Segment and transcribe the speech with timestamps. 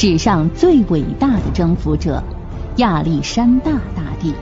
[0.00, 2.22] 史上最伟大的征服者——
[2.78, 4.32] 亚历山大大帝。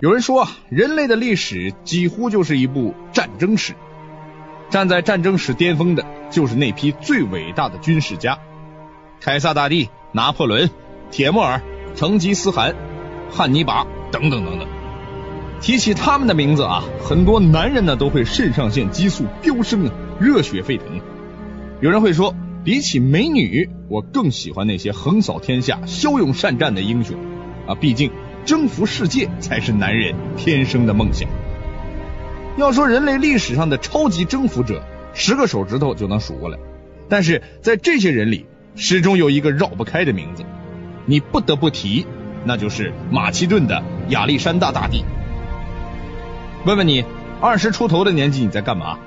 [0.00, 3.74] 有人说，人类的历史几乎就是一部战争史。
[4.70, 8.38] 站在战争史巅峰的，就是那批最伟大的军事家：
[9.20, 10.70] 凯撒大帝、拿破仑、
[11.10, 11.60] 铁木尔、
[11.94, 12.74] 成吉思汗、
[13.30, 14.75] 汉尼拔等等等等。
[15.66, 20.86] 提起他们的名字啊，很多男人呢都会肾上腺激素飙升啊，热血沸腾。
[21.80, 27.16] 有人会说，比起美女，我更喜欢那些横扫天下、骁勇善战的英雄
[27.66, 28.12] 啊，毕竟。
[28.44, 31.28] 征服世界才是男人天生的梦想。
[32.56, 36.56] 要说人类历史上的超级征服者，十个手指头就能数过来。
[37.08, 40.44] 但是在这些人里，始终有一个绕不开的名字，
[41.06, 42.06] 你不得不提，
[42.44, 45.04] 那就是马其顿的亚历山大大帝。
[46.66, 47.04] 问问你，
[47.40, 48.98] 二十出头的年纪你在干嘛？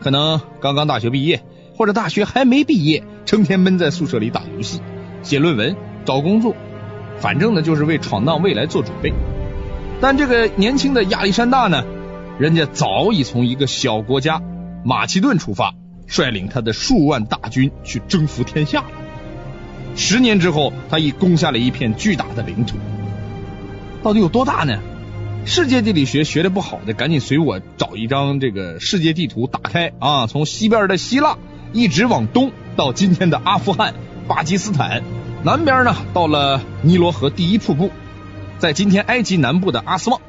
[0.00, 1.42] 可能刚刚大学毕业，
[1.76, 4.80] 或者大学还没毕业，成天闷在宿舍里打游戏、
[5.22, 6.56] 写论文、找工作。
[7.18, 9.12] 反正呢，就是为闯荡未来做准备。
[10.00, 11.84] 但这个年轻的亚历山大呢，
[12.38, 14.40] 人家早已从一个小国家
[14.82, 15.74] 马其顿出发，
[16.06, 18.86] 率领他的数万大军去征服天下了。
[19.94, 22.78] 十年之后，他已攻下了一片巨大的领土。
[24.02, 24.78] 到底有多大呢？
[25.46, 31.36] 世界地理学学的不好的，赶紧随我找一张这个世界地图，打开啊，从西边的希腊
[31.72, 33.94] 一直往东到今天的阿富汗、
[34.26, 35.02] 巴基斯坦。
[35.44, 37.90] 南边呢，到了尼罗河第一瀑布，
[38.58, 40.20] 在今天埃及南部的阿斯旺。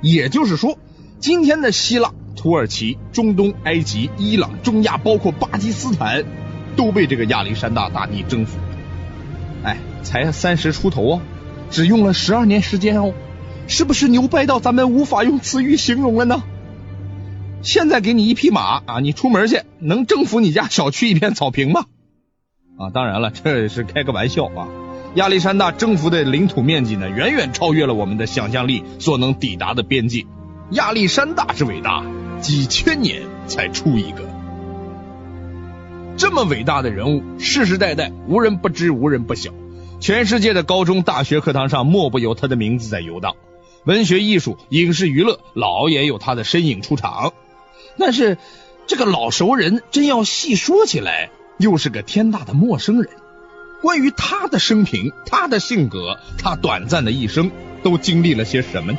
[0.00, 0.78] 也就是说，
[1.20, 6.24] 今天的希腊、土耳其、中东、埃及、伊朗、中亚，包括巴基斯坦，
[6.76, 8.56] 都被这个亚历山大大帝征服。
[9.62, 11.22] 哎，才三十出头啊，
[11.70, 13.12] 只用了十二年时间哦，
[13.68, 16.42] 是不是牛掰到咱们无法用词语形容了呢？
[17.62, 21.86] 现在给你一匹马啊，你出门去能征服你家小区一片草坪吗？
[22.78, 24.68] 啊，当然了，这是开个玩笑啊。
[25.14, 30.26] 亚历山大征服的领土面积呢，远远超越了我们的想象力所能抵达的边界。
[30.70, 32.04] 亚历山大之伟大，
[32.40, 34.28] 几千年才出一个
[36.16, 39.50] 这么伟大的人物，世世代代无人不知，无人不晓。
[39.98, 43.34] 全世界的高中、大学课堂上，莫不有他的名字在游荡。
[43.86, 47.32] 文学、艺术、影视、娱乐，老也有他的身影出场。
[47.98, 48.36] 但是，
[48.88, 51.30] 这个老熟人真要细说起来。
[51.58, 53.10] 又是个天大的陌生人。
[53.80, 57.50] 关于他的生平、他的性格、他短暂的一生，
[57.82, 58.98] 都经历了些什么？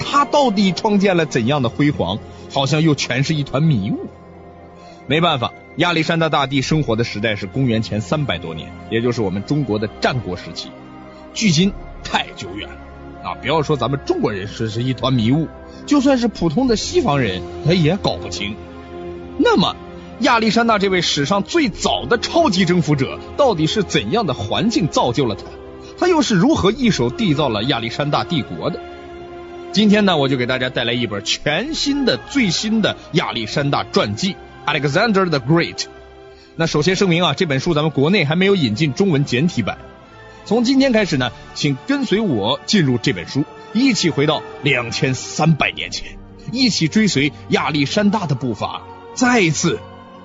[0.00, 2.18] 他到底创建了怎样的辉煌？
[2.50, 4.08] 好像又全是一团迷雾。
[5.06, 10.70] 没办法，亚历山大大帝生活的时代是公元前三百多年，也就是我们中国的战国时期，
[11.34, 11.72] 距今
[12.02, 12.76] 太久远了
[13.26, 13.34] 啊！
[13.42, 15.48] 不要说咱们中国人是是一团迷雾，
[15.84, 18.56] 就算是普通的西方人，他也搞不清。
[19.38, 19.74] 那么。
[20.20, 25.44] 亚历山大这位史上最早的超级征服者，到底是怎样的环境造就了他？
[25.98, 28.80] 他又是如何一手缔造了亚历山大帝国的？
[29.72, 34.34] 今天呢，我就给大家带来一本全新的、最新的亚历山大传记
[34.66, 35.74] 《Alexander the Great》。
[36.54, 39.76] 那首先声明啊，这本书咱们国内还没有引进中文简体版。
[40.46, 46.16] 从今天开始呢，请跟随我进入这本书，一起回到两千三百年前，
[46.52, 48.80] 一起追随亚历山大的步伐，
[49.14, 49.78] 再一次。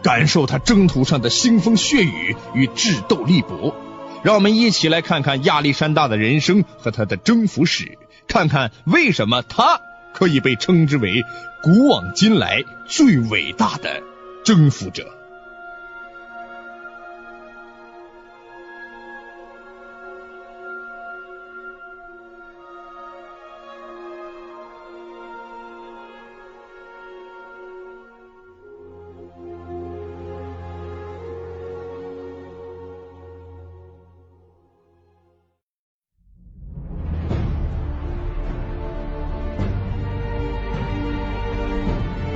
[0.03, 3.75] 感受他征途上的腥风血雨与智斗力搏，
[4.23, 9.79] 让我们一起来看看亚历山大的人生和他的征服史，看看为什么他
[10.11, 11.23] 可以被称之为
[11.61, 14.01] 古往今来最伟大的
[14.43, 15.20] 征服者。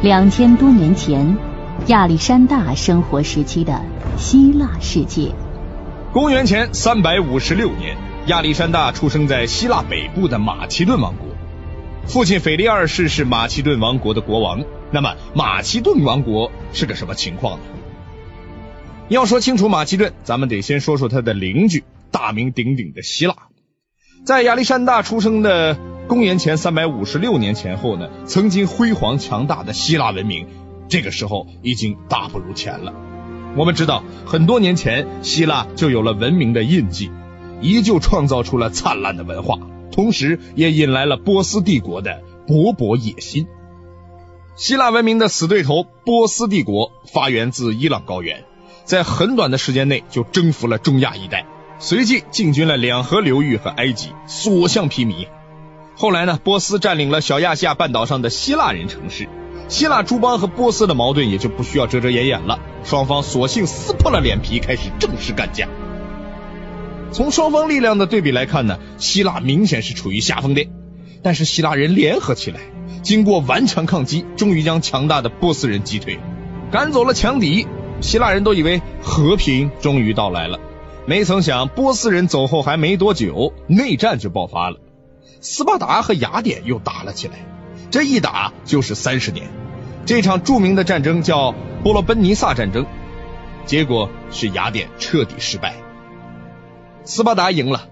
[0.05, 1.35] 两千多年前，
[1.87, 3.81] 亚历山大生活时期的
[4.19, 5.33] 希腊世界。
[6.13, 7.97] 公元前三百五十六年，
[8.27, 11.25] 亚历山大出生在希腊北部的马其顿王国。
[12.05, 14.63] 父亲腓力二世是马其顿王国的国王。
[14.91, 17.65] 那么，马其顿王国是个什么情况呢？
[19.09, 23.35] 要说清楚马其顿，咱们得先说说他的邻居，大名鼎鼎的希腊。
[24.23, 25.75] 在亚历山大出生的。
[26.07, 30.47] 公元前三百五十六年前后呢，曾经辉煌强大的希腊文明，
[30.87, 32.93] 这个时候已经大不如前了。
[33.57, 37.09] 我们知道，很多年前希腊就有了文明的印记，
[37.59, 39.57] 依旧创造出了灿烂的文化，
[39.91, 43.47] 同时也引来了波斯帝国的勃勃野心。
[44.55, 48.43] 希腊文明的死对头波斯帝国发源自伊朗高原，
[48.83, 51.47] 在很短的时间内就征服了中亚一带，
[51.79, 55.27] 随即进军了两河流域和埃及，所向披靡。
[55.97, 59.29] 后来呢，波斯占领了小亚细亚半岛上的希腊人城市，
[59.69, 65.69] 希腊诸邦和波斯的矛盾也就不需要遮遮掩掩了，双方索性撕破了脸皮，开始正式干架。
[67.13, 70.67] 从双方力量的对比来看呢，希腊明显是处于下风的，
[71.23, 72.59] 但是希腊人联合起来，
[73.01, 76.19] 经过顽强抗击，终于将强大的波斯人击退，
[76.71, 77.65] 赶走了强敌。
[78.01, 80.59] 希腊人都以为和平终于到来了，
[81.05, 84.79] 没曾想波斯人走后还没多久，内战就爆发了。
[85.45, 87.35] 斯巴达和雅典又打了起来，
[87.91, 89.47] 这一打就是三十年。
[90.03, 91.53] 这场著名的战争叫
[91.83, 92.87] 波罗奔尼撒战争，
[93.67, 95.75] 结果是雅典彻底失败，
[97.03, 97.87] 斯巴达赢了。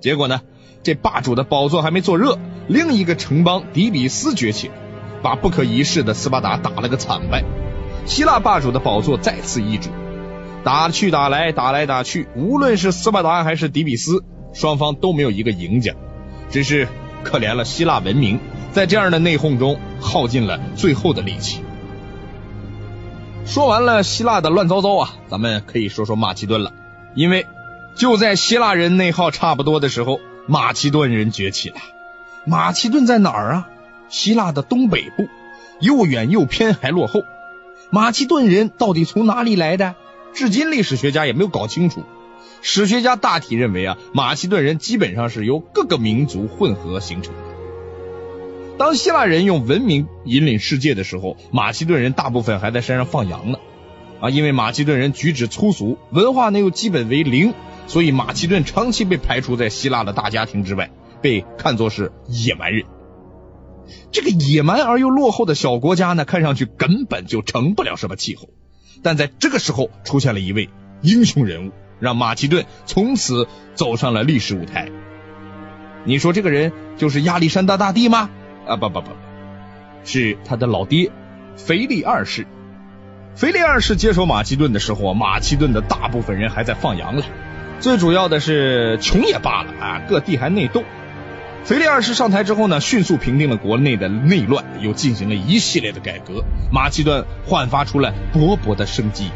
[0.00, 0.40] 结果呢，
[0.82, 4.70] 这霸主的宝座还没坐热，另一个城邦底比斯崛起，
[5.22, 7.44] 把不可一世的斯巴达打了个惨败。
[8.06, 9.90] 希腊霸主的宝座再次易主，
[10.64, 14.24] 打去打来，打来打去，无论是斯巴达还是底比斯，
[14.54, 15.94] 双方都没有一个赢家。
[16.54, 16.86] 只是
[17.24, 18.38] 可怜了希腊文明，
[18.70, 21.64] 在这样的内讧中耗尽了最后的力气。
[23.44, 26.72] 说完了希腊的乱糟糟啊，咱们可以说说马其顿了。
[27.16, 27.48] 因为
[27.96, 31.74] 就在希腊人内耗差不多的时候，马其顿人崛起了。
[32.44, 33.68] 马其顿在哪儿啊？
[34.08, 35.26] 希腊的东北部，
[35.80, 37.24] 又远又偏还落后。
[37.90, 39.96] 马其顿人到底从哪里来的？
[40.32, 42.04] 至今历史学家也没有搞清楚。
[42.66, 47.40] 史学家大体认为啊，马其顿人基本上是由各个民族混合形成的。
[48.78, 53.58] 当希腊人用文明引领世界的时候，马其顿人大部分还在山上放羊呢。
[54.18, 57.52] 啊，因为马其顿人举止粗俗，文化呢又基本为零，
[57.86, 60.90] 所以马其顿长期被排除在希腊的大家庭之外，
[61.20, 62.86] 被看作是野蛮人。
[64.10, 68.48] 这个野蛮而又落后的小国家呢，看上去根本就成不了什么气候。
[69.02, 70.70] 但在这个时候，出现了一位
[71.02, 71.72] 英雄人物。
[72.04, 74.88] 让马其顿从此走上了历史舞台。
[76.04, 78.30] 你说这个人就是亚历山大大帝吗？
[78.66, 79.10] 啊不不不，
[80.04, 81.10] 是他的老爹
[81.56, 82.46] 腓力二世。
[83.34, 87.24] 腓力二世接手马其顿的时候，马其顿的大部分人还在放羊了，
[87.80, 90.84] 最主要的是穷也罢了啊，各地还内斗。
[91.64, 99.30] 腓力二世上台之后呢，迅速平定了国内的内乱，又进行了一系列的改革，马其顿焕发出了勃勃的生机。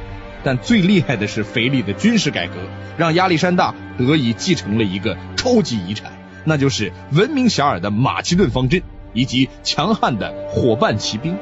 [0.49, 2.55] 但最厉害的是腓力的军事改革，
[2.97, 6.11] 让亚历山大得以继承了一个超级遗产，
[6.47, 8.81] 那就是闻名遐迩的马其顿方阵
[9.13, 11.37] 以及强悍的伙伴骑兵。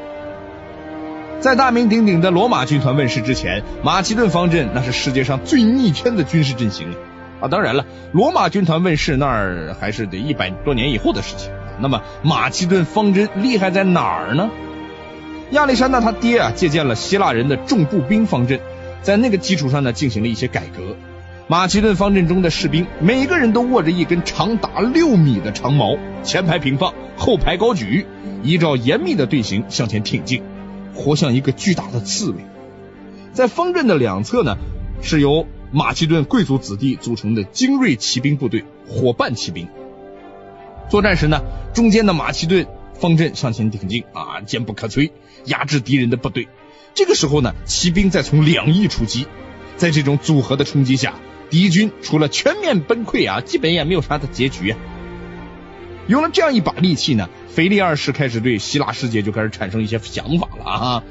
[1.39, 6.93] 在大名鼎鼎的罗马军团问世之前，马其顿方阵那是世界上最逆天的军事阵型
[7.41, 7.47] 啊！
[7.47, 11.53] 当然了，罗马军团问世那儿还是得一百多年以后的事情。
[11.79, 14.51] 那么马其顿方阵厉害在哪儿呢？
[15.53, 18.59] 亚历山大他爹啊，借鉴了希腊人的重步兵方阵。
[19.03, 20.97] 在那个基础上呢，进行了一些改革。
[21.49, 28.05] 马其顿方阵中的士兵，每个人都握着一根长达六米的长矛，前排平放，后排高举，
[28.43, 30.43] 依照严密的队形向前挺进，
[30.93, 32.39] 活像一个巨大的刺猬。
[33.33, 34.57] 在方阵的两侧呢，
[35.03, 39.69] 是由马其顿贵族子弟组成的精锐骑兵部队——伙伴骑兵。
[40.89, 41.43] 作战时呢，
[41.73, 45.13] 中间的马其顿方阵向前挺进，啊，坚不可摧，
[45.45, 46.49] 压制敌人的部队。
[46.97, 49.27] 这个时候呢，骑兵再从两翼出击，
[49.77, 51.13] 在这种组合的冲击下，
[51.51, 54.79] 敌军除了全面崩溃啊，基本也没有啥的结局啊。
[56.07, 61.03] 有了这样一把利器呢，腓力二世开始对希腊世界就开始产生一些想法了啊。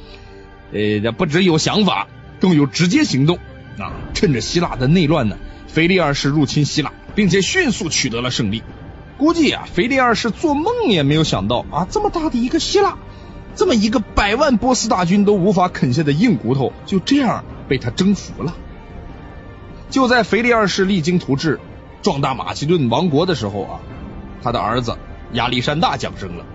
[0.74, 2.08] 呃，不只有想法，
[2.40, 3.38] 更有直接行动
[3.78, 3.94] 啊。
[4.16, 5.38] 趁着希腊的内乱呢，
[5.68, 8.64] 腓力二世入侵希腊，并且迅速取得了胜利。
[9.20, 12.98] 估计啊，腓力二世做梦也没有想到啊，这么大的一个希腊。
[13.56, 18.56] 这么一个百万波斯大军都无法啃下的硬骨头，就这样被他征服了。
[19.90, 21.60] 就在腓力二世励精图治、
[22.02, 23.80] 壮大马其顿王国的时候啊，
[24.44, 24.98] 他的儿子
[25.34, 26.46] 亚历山大降生了。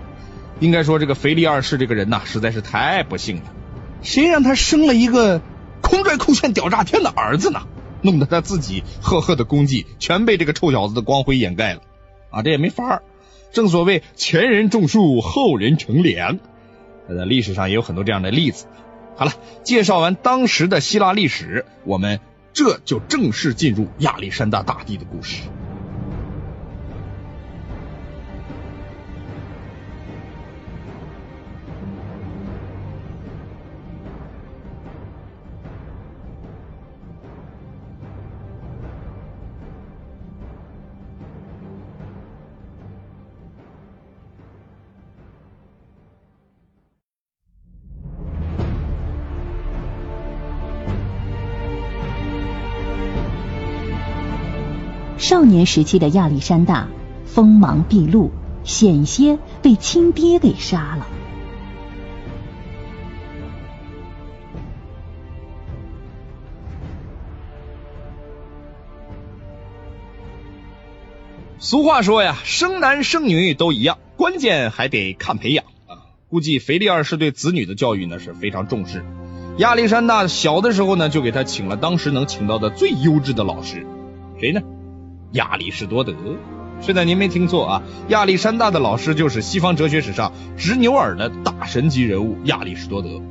[0.59, 3.43] 应该说，这个腓力二世这个人呐，实在是太不幸了。
[4.03, 5.41] 谁让他生了一个
[5.81, 7.63] 空拽酷炫、屌炸天的儿子呢？
[8.03, 11.81] 弄得他自己赫赫的功绩全被这个臭小子的光辉掩盖了
[12.31, 12.41] 啊！
[12.43, 13.01] 这也没法
[13.51, 16.39] 正所谓前人种树，后人乘凉。
[17.15, 18.65] 在历史上也有很多这样的例子。
[19.15, 22.19] 好了，介绍完当时的希腊历史，我们
[22.53, 25.43] 这就正式进入亚历山大大帝的故事。
[55.31, 56.89] 少年时期的亚历山大
[57.25, 58.31] 锋芒毕露，
[58.65, 61.07] 险些被亲爹给杀了。
[71.59, 76.11] 俗话说呀，生男生女都一样，关键还得看培养啊。
[76.27, 79.05] 估计腓力二世对子女的教育呢是非常重视。
[79.59, 83.87] 亚历山大小的时候呢，就给他请了当时能请到的最优质的老师，
[84.37, 84.61] 谁呢？
[85.33, 86.13] 亚里士多德。
[86.81, 93.21] 是的，您没听错啊，亚历山大的老师就是西方哲学史上执牛耳的大神级人物亚里士多德。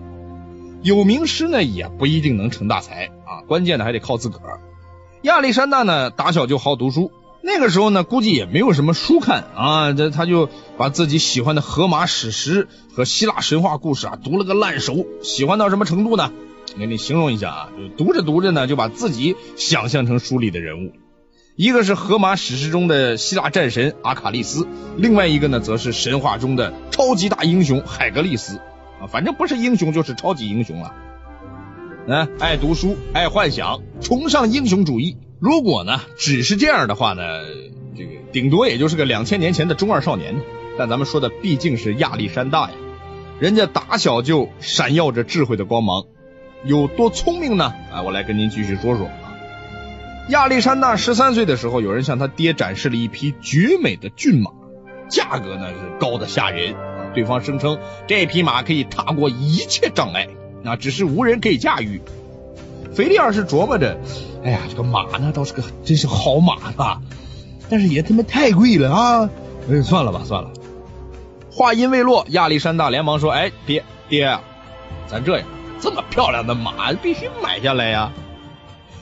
[0.82, 4.60] 有名师呢，也不一定能成大才啊，关键呢还得靠自个儿。
[5.22, 7.10] 亚历山大呢，打小就好读书。
[7.42, 16.30] 那个时候呢，估计也没有什么书看啊，这他就把自己喜欢的荷马史诗和希腊神话故事啊读了个烂熟，喜欢到什么程度呢？
[16.78, 20.92] 给你形容一下啊，就读着读着呢，就把自己想象成书里的人物，
[21.60, 28.56] 一个是荷马史诗中的希腊战神阿卡利斯，另外一个呢，则是神话中的超级大英雄海格力斯
[28.98, 30.94] 啊，反正不是英雄就是超级英雄了。
[32.06, 35.18] 嗯，爱读书，爱幻想，崇尚英雄主义。
[35.38, 37.22] 如果呢，只是这样的话呢，
[37.94, 40.36] 这个顶多也就是个两千年前的中二少年。
[40.78, 42.76] 但咱们说的毕竟是亚历山大呀，
[43.38, 46.06] 人家打小就闪耀着智慧的光芒，
[46.64, 47.74] 有多聪明呢？
[47.92, 49.10] 啊，我来跟您继续说说。
[50.30, 54.52] 亚历山大十三岁的时候，有人向他爹展示了一匹绝美的骏马，
[55.08, 56.74] 价格呢是高的吓人。
[57.12, 60.28] 对方声称这匹马可以踏过一切障碍，
[60.62, 62.00] 那只是无人可以驾驭。
[62.94, 63.98] 腓力二世琢磨着，
[64.44, 67.00] 哎呀，这个马呢倒是个真是好马啊，
[67.68, 69.30] 但是也他妈太贵了啊！
[69.68, 70.50] 哎，算了吧，算了。
[71.50, 74.38] 话音未落，亚历山大连忙说：“哎，爹爹，
[75.08, 75.48] 咱这样，
[75.80, 78.12] 这么漂亮的马必须买下来呀！”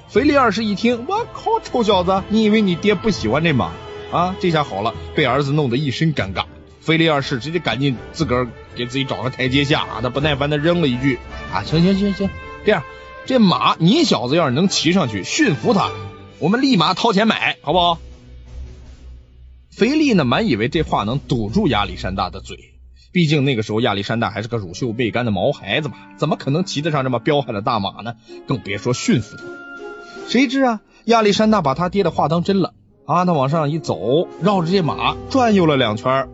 [0.08, 3.72] 腓力二世一听，我靠，臭小子，你以为你爹不喜欢这马
[4.10, 4.34] 啊？
[4.40, 6.46] 这下好了，被儿子弄得一身尴尬。
[6.80, 11.18] 腓力二世直接赶紧自个儿给自己找个台阶下，他不耐烦的扔了一句
[11.52, 12.30] ：“啊，行行行行，
[12.64, 12.82] 这样。”
[13.26, 15.90] 这马，你小子要是能骑上去驯服它，
[16.38, 17.98] 我们立马掏钱买，好不好？
[19.70, 22.56] 腓力呢，满以为这话能堵住亚历山大的嘴，
[23.12, 28.14] 毕竟那个时候亚历山大还是个乳臭未干的毛孩子嘛，怎么可能骑得上这么彪悍的大马呢？
[28.46, 29.67] 更别说驯服它。
[30.28, 32.74] 谁知啊，亚历山大把他爹的话当真了
[33.06, 33.24] 啊！
[33.24, 36.28] 他往上一走，绕着这马转悠了两圈，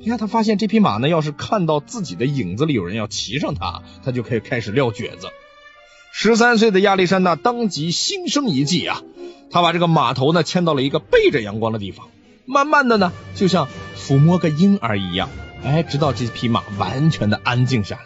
[0.00, 5.28] 你看他发现这匹马呢，要是看到自己的影子里有人要骑上它，他就可以开始撂蹶子。
[6.10, 9.02] 十三岁的亚历山大当即心生一计啊，
[9.50, 12.06] 他把这个马头呢牵到了一个背着阳光的地方，
[12.46, 15.28] 慢慢的呢，就像抚摸个婴儿一样，
[15.62, 18.04] 哎，直到这匹马完全的安静下来。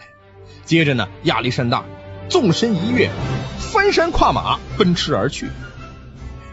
[0.65, 1.85] 接着呢，亚历山大
[2.29, 3.11] 纵身一跃，
[3.59, 5.49] 翻山跨马奔驰而去。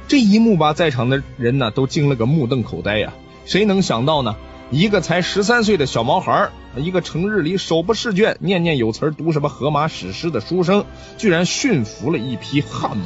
[0.07, 3.13] 这一幕把在场的人呢都惊了个目瞪口呆呀，
[3.45, 4.35] 谁能想到呢？
[4.71, 10.85] 一个才十三岁的小毛孩，一个成日里手不释卷、念念有词、读什么荷马史诗的书生，
[11.17, 13.03] 居然驯服了一匹悍马。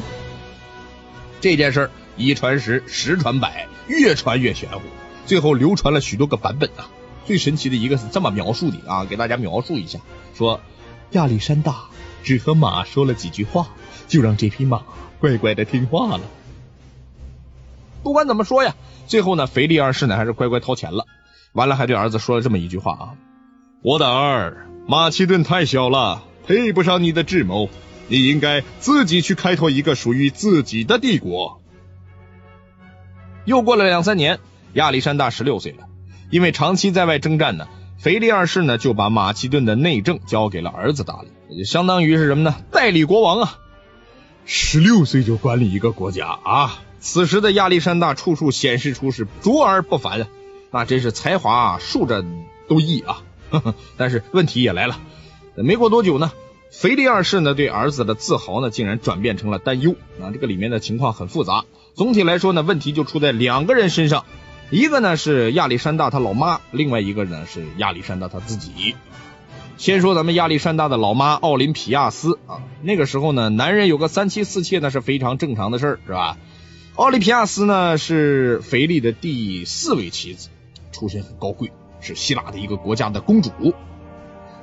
[1.42, 4.82] 这件事一传十，十传百，越传越玄乎，
[5.26, 6.88] 最后流传了许多个版本啊。
[7.26, 10.00] 最神奇的一个是这么描述的啊，给大家描述一下：
[10.38, 10.62] 说
[11.12, 11.90] 亚历山大
[12.24, 13.70] 只和马说了几句话，
[14.08, 14.84] 就让这匹马
[15.20, 16.22] 乖乖的听话了。
[18.02, 18.76] 不管怎么说呀，
[19.08, 21.06] 最后呢，腓力二世呢还是乖乖掏钱了。
[21.54, 23.04] 完了，还对儿子说了这么一句话啊
[23.82, 27.70] ：“我的儿，马其顿太小了，配不上你的智谋，
[28.08, 31.60] 你应该自己去开拓一个属于自己的帝国。”
[33.46, 34.40] 又过了两三年，
[34.74, 35.88] 亚历山大十六岁了，
[36.30, 42.56] 因为长期在外征战呢，腓力二世呢就把马其顿的内政交给了儿子打理，也就相当于是什么呢？
[42.72, 43.58] 代理国王啊！
[44.46, 46.80] 十六岁就管理一个国家啊！
[47.00, 50.28] 此时的亚历山大处处显示出是卓而不凡啊！
[50.72, 52.24] 那真是才华竖着
[52.68, 53.24] 都溢啊！
[53.98, 55.00] 但是问题也来了，
[55.56, 56.32] 没过多久呢，
[56.72, 60.30] 腓力二世呢对儿子的自豪呢竟然转变成了担忧啊！
[60.32, 61.66] 这个里面的情况很复杂。
[61.96, 64.26] 总体来说呢，问题就出在两个人身上，
[64.70, 68.96] 一个呢是亚历山大他老妈，另外一个呢是亚历山大他自己。
[69.80, 76.38] 先说咱们亚历山大的老妈奥林匹亚斯啊，那个时候呢，男人有个三妻四妾那是非常正常的事儿，是吧？
[76.96, 80.50] 奥林匹亚斯呢是腓力的第四位妻子。
[80.92, 81.72] 出身很高贵，
[82.02, 83.52] 是希腊的一个国家的公主。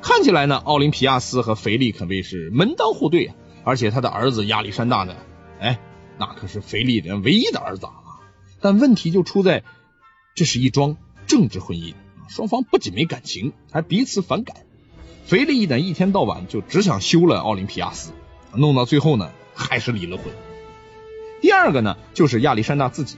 [0.03, 3.35] 看起来呢，奥林匹亚斯和腓力可谓是门当户对啊。
[3.65, 5.17] 而且他的儿子亚历山大呢，
[5.59, 5.81] 哎，
[6.19, 8.21] 那可是腓力人唯一的儿子啊。
[8.61, 9.65] 但问题就出在，
[10.35, 11.95] 这是一桩政治婚姻，
[12.29, 14.57] 双方不仅没感情，还彼此反感。
[15.27, 18.13] 腓力一呢，一天到晚就只想休了奥林匹亚斯，
[18.55, 20.27] 弄到最后呢，还是离了婚。
[21.41, 23.17] 第二个呢，就是亚历山大自己。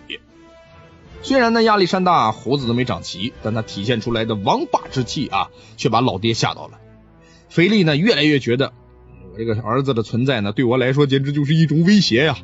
[1.20, 6.78] 虽然呢亚历山大胡子都没长齐，但他体现出来的王霸之气啊，却把老爹吓到了。
[7.50, 8.72] 腓力呢越来越觉得，
[9.30, 12.38] 我这个儿子的存在呢，对我来说简直就是一种威胁呀！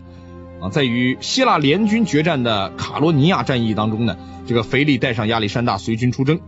[0.61, 6.39] 啊，在与希腊联军决战的卡罗尼亚战役当中呢，这个腓力带上亚历山大随军出征。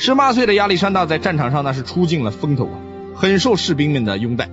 [0.00, 2.80] 十八岁的亚历山大在战场上那是出尽了风头啊，
[3.14, 4.50] 很受士兵们的拥戴。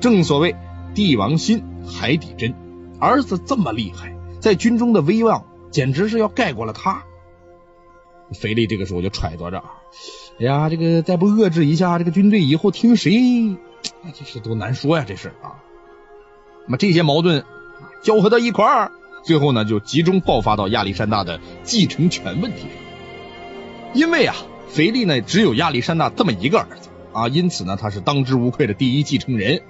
[0.00, 0.56] 正所谓
[0.94, 2.54] 帝王心，海底针，
[2.98, 7.02] 儿子这么厉害，在军中的威望简直是要盖过了他。
[8.32, 9.62] 腓力这个时候就揣度着，
[10.40, 13.58] 哎呀，这个再不遏制一下，这个军队以后听谁，
[14.14, 15.60] 这事都难说呀，这事啊。
[16.64, 17.44] 那么这些矛盾
[18.02, 18.92] 交合到一块儿，
[19.22, 22.70] 最后呢就集中爆发到亚历山大的继承权问题上。
[23.92, 24.34] 因为啊，
[24.70, 29.62] 腓力呢只有亚历山大这么一个儿子啊，因此呢他是当之无愧的第一继承人。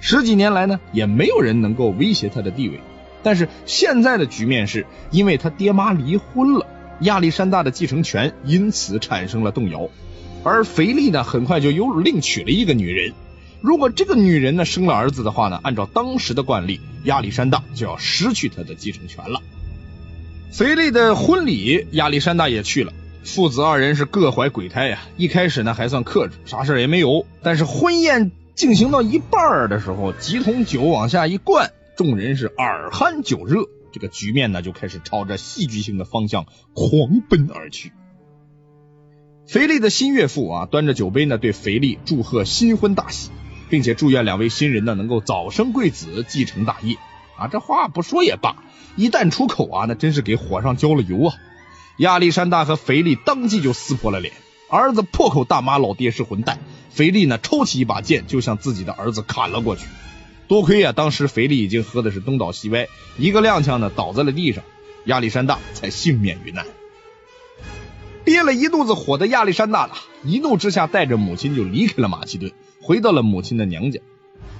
[0.00, 2.80] 十几年来呢，也没有人能够威胁他的地位。
[3.22, 6.66] 但是现在的局面是，因为他爹妈离婚了。
[7.00, 9.88] 亚历山大的继承权因此产生了动摇，
[10.44, 13.12] 而腓力呢，很快就又另娶了一个女人。
[13.60, 19.42] 如果这个女人呢生了儿子的话呢，按照当时的惯例，亚历山大就要失去他的继承权了。
[20.52, 22.92] 腓力的婚礼，亚历山大也去了，
[23.28, 25.00] 父子二人是各怀鬼胎呀。
[25.18, 27.26] 一开始呢还算克制，啥事也没有。
[27.42, 33.68] 但是婚宴进行到一半的时候，几桶酒往下一灌，众人是耳酣酒热。
[33.92, 37.92] 这个局面呢，就开始朝着戏剧性的方向狂奔而去。
[39.46, 43.30] 肥力的新岳父啊，端着酒杯呢，对肥力祝贺新婚大喜，
[43.68, 46.96] 并且祝愿两位新人呢能够早生贵子，继承大业。
[47.36, 48.56] 啊，这话不说也罢，
[48.96, 51.34] 一旦出口啊，那真是给火上浇了油啊！
[51.98, 54.32] 亚历山大和腓力当即就撕破了脸，
[54.70, 59.86] 儿子破口大骂老爹是混蛋，腓力呢抽起一把剑就向自己的儿子砍了过去。
[60.46, 64.62] 多亏啊，当时腓力已经喝的是东倒西歪，一个踉跄呢倒在了地上，
[65.06, 66.64] 亚历山大才幸免于难。
[68.24, 73.98] 憋了一肚子火的亚历山大呢，一怒之下带着母亲就离开了马其顿，回到了母亲的娘家。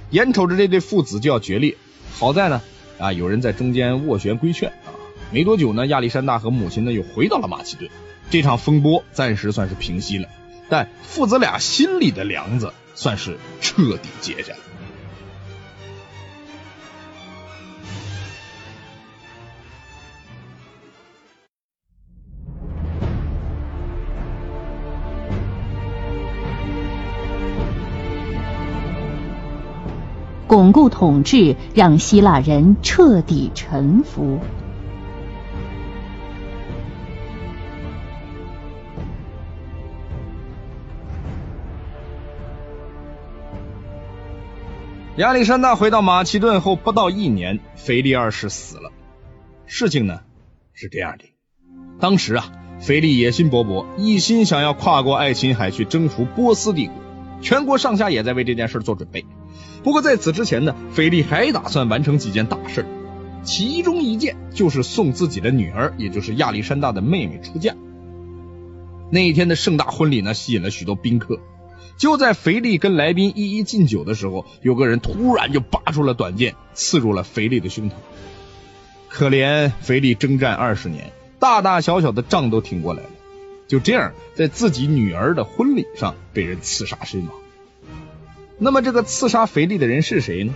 [0.09, 1.77] 眼瞅着这对父子就要决裂，
[2.17, 2.61] 好在呢
[2.97, 4.91] 啊有人在中间斡旋规劝啊，
[5.31, 7.89] 没多久呢亚历山大和母亲呢又回到了马其顿，
[8.31, 10.27] 这场风波暂时算是平息了，
[10.69, 14.59] 但父子俩心里的梁子算是彻底结下了。
[30.47, 34.39] 巩固统治，让希腊人彻底臣服。
[45.19, 48.89] 亚历山大回到马其顿后不到一年，腓力二世死了。
[49.65, 50.21] 事情呢
[50.71, 51.25] 是这样的，
[51.99, 56.95] 当时啊，腓力野心勃勃，一心想要跨过爱琴海去征服波斯帝国，
[57.41, 59.25] 全国上下也在为这件事做准备。
[59.83, 62.85] 不过在此之前呢，腓力还打算完成几件大事，
[63.43, 67.75] 其中一件就是送自己的女儿，也就是亚历山大的妹妹出嫁。
[69.11, 71.41] 那一天的盛大婚礼呢，吸引了许多宾客。
[71.97, 77.93] 就在腓力跟来宾一一敬酒的时候，有个人突然就拔出了短剑，刺入了腓力的胸膛。
[79.09, 83.09] 可怜腓力征战二十年，大大小小的仗都挺过来了，
[83.67, 87.33] 就这样在自己女儿的婚礼上被人刺杀身亡。
[88.57, 90.53] 那么这个刺杀腓力的人是谁呢？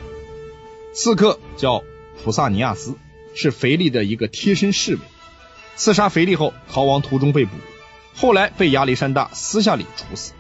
[0.94, 1.84] 刺客叫
[2.24, 2.96] 普萨尼亚斯，
[3.34, 5.02] 是腓力的一个贴身侍卫。
[5.76, 7.52] 刺杀腓力后逃亡途中被捕，
[8.14, 10.34] 后来被亚历山大私下里处死。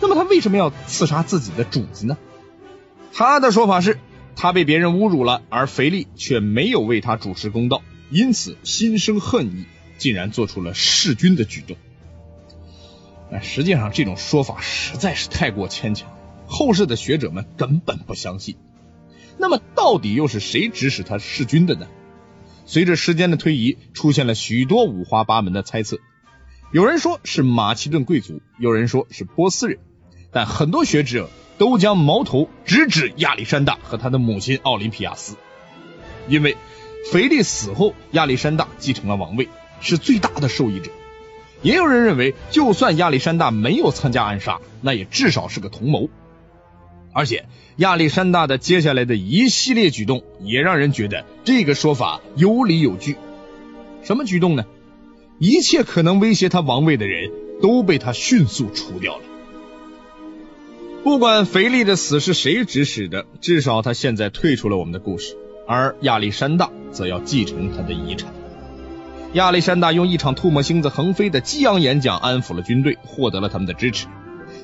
[0.00, 2.16] 那么他为什么要刺杀自己的主子呢？
[3.12, 3.98] 他的说法是，
[4.34, 9.64] 他被别人侮辱了，而腓力却没有为他主持公道，因此心生恨意，
[9.98, 11.76] 竟然做出了弑君的举动。
[13.30, 16.10] 但实际上这种说法实在是太过牵强。
[16.46, 18.56] 后世的学者们根本不相信。
[19.36, 21.88] 那么，到底又是谁指使他弑君的呢？
[22.66, 25.98] 随着时间的推移，出现了许多五花八门的猜测。
[26.72, 29.78] 有人说是马其顿贵族，有人说是波斯人，
[30.32, 35.36] 但很多学者都将矛头直指亚历山大和他的母亲奥林匹亚斯，
[36.28, 36.56] 因为
[37.12, 39.48] 腓力死后，亚历山大继承了王位，
[39.80, 40.90] 是最大的受益者。
[41.62, 46.10] 也有人认为，就算亚历山大没有参加暗杀，那也至少是个同谋。
[47.12, 53.16] 而且亚历山大的接下来的一系列举动，也让人觉得这个说法有理有据。
[54.02, 54.66] 什么举动呢？
[55.38, 59.22] 一切可能威胁他王位的人都被他迅速除掉了。
[61.04, 65.36] 不管腓力的死是谁指使的，至少他现在退出了我们的故事，
[65.68, 68.32] 而亚历山大则要继承他的遗产。
[69.34, 74.06] 亚历山大用一场唾沫星子横飞的激昂演讲安抚了军队，获得了他们的支持。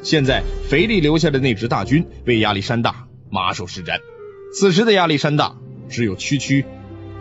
[0.03, 4.01] 现在，腓力留下的那支大军为亚历山大马首是瞻。
[4.55, 5.57] 此时的亚历山大
[5.89, 6.65] 只有区区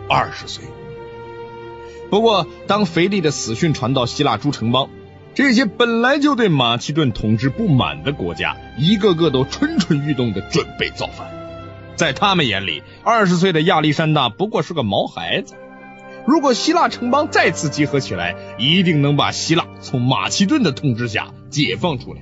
[0.08, 0.64] 二十岁。
[2.12, 4.90] 不过，当腓力的死讯传到希腊诸城邦，
[5.34, 11.30] 这些本来就对马其顿统治不满的国家，一个个都蠢蠢欲动的准备造反。
[11.96, 15.54] 在他们眼里，二十岁的亚历山大不过是个毛孩子。
[16.26, 22.20] 如果希腊城邦再次集合起来，一定能把希腊从马其顿的统治下解放出来。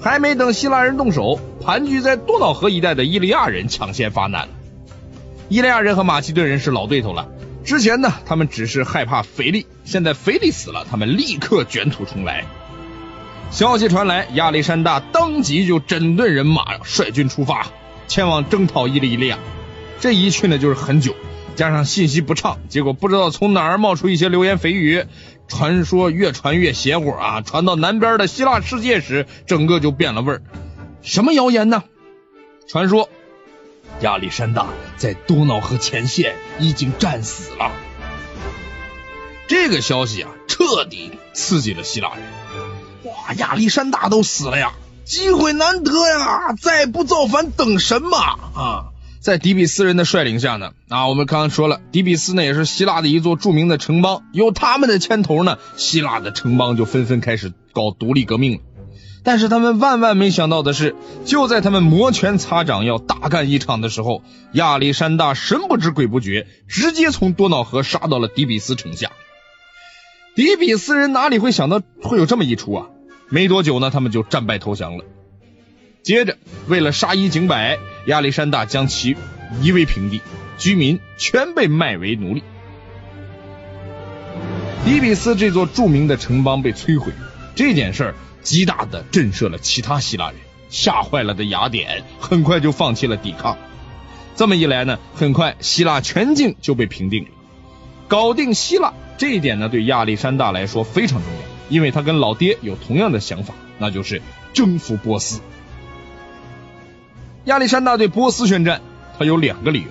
[0.00, 4.54] 还没等希腊人动手，盘踞在多瑙河一带的伊利亚人抢先发难了。
[5.48, 7.28] 伊利亚人和马其顿人是老对头了，
[7.64, 12.44] 之前呢，他们只是害怕腓力，现在腓力死了，他们立刻卷土重来。
[13.50, 17.68] 消息传来，亚历山大当即就整顿人马，率军出发，
[18.06, 19.38] 前往征讨伊利利亚。
[19.98, 21.16] 这一去呢，就是很久。
[21.56, 25.04] 加上信息不畅，结果不知道从哪儿冒出一些流言蜚语，
[25.46, 27.42] 传说越传越邪乎啊！
[27.42, 30.42] 传到南边的希腊世界时，整个就变了味儿。
[31.00, 31.84] 什么谣言呢？
[32.66, 33.08] 传说
[34.00, 34.66] 亚历山大
[34.96, 37.70] 在多瑙河前线已经战死了。
[39.46, 42.22] 这个消息啊，彻底刺激了希腊人。
[43.04, 44.72] 哇，亚历山大都死了呀，
[45.04, 48.86] 机会难得呀，再不造反等什么啊？
[49.20, 58.60] 在底比斯人的率领下呢，啊，我们刚刚说了，底比斯呢也是希腊的一座著名的城邦，有他们的牵头呢，希腊的城邦就纷纷开始搞独立革命了。
[59.24, 69.10] 但是他们万万没想到的是，就在他们摩拳擦掌要大干一场的时候，亚历山大神不知鬼不觉，直接从多瑙河杀到了底比斯城下。
[70.36, 72.86] 底比斯人哪里会想到会有这么一出啊？
[73.30, 75.04] 没多久呢，他们就战败投降了。
[76.02, 76.36] 接着，
[76.68, 77.78] 为了杀一儆百。
[78.06, 79.16] 亚历山大将其
[79.62, 80.20] 夷为平地，
[80.58, 82.42] 居民全被卖为奴隶。
[84.84, 87.14] 底比斯这座著名的城邦被摧毁，
[87.54, 90.36] 这件事儿极大的震慑了其他希腊人，
[90.70, 93.58] 吓坏了的雅典很快就放弃了抵抗。
[94.36, 97.30] 这么一来呢，很快希腊全境就被平定了。
[98.06, 104.20] 搞定希腊这一点呢，对亚历山大来说非常重要，因为他跟老爹有同样的想法，那就是
[104.52, 105.40] 征服波斯。
[107.46, 108.82] 亚历山大对波斯宣战，
[109.18, 109.88] 他有两个理由。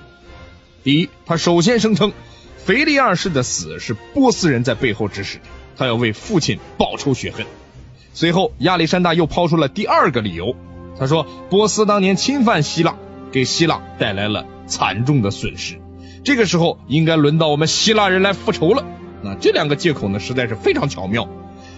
[0.84, 2.12] 第一，他首先声称
[2.64, 5.44] 腓力二世的死是波斯人在背后指使的，
[5.76, 7.46] 他要为父亲报仇雪恨。
[8.14, 10.54] 随后，亚历山大又抛出了第二个理由，
[10.98, 12.94] 他说波斯当年侵犯希腊，
[13.32, 15.80] 给希腊带来了惨重的损失，
[16.22, 18.86] 这个时候应该轮到我们希腊人来复仇了。
[19.22, 21.28] 那这两个借口呢，实在是非常巧妙。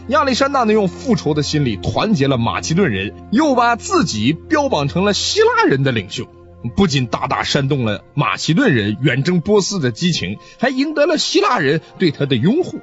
[0.08, 6.28] 亚历山大呢，用复仇的心理团结了马其顿人，又把自己标榜成了希腊人的领袖，
[6.76, 12.80] 不仅大大煽动了马其顿人远征波斯的激情，还赢得了希腊人对他的拥护。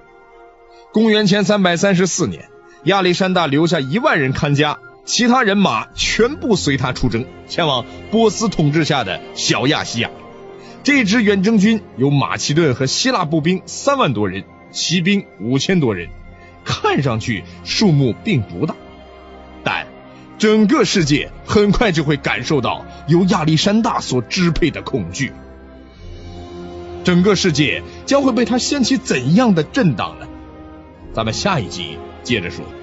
[0.91, 2.49] 公元前三百三十四年，
[2.85, 10.09] 亚历山大留下一万人看家，其他人马全部随他出征，前往波斯统治下的小亚细亚。
[10.83, 16.09] 这支远征军由马其顿和希腊步兵三万多人，骑兵五千多人。
[16.65, 18.75] 看上去数目并不大，
[19.63, 19.87] 但
[20.37, 25.31] 整个世界很快就会感受到由亚历山大所支配的恐惧。
[27.03, 30.27] 整个世界将会被他掀起怎样的震荡呢？
[31.13, 32.82] 咱们下一集接着说。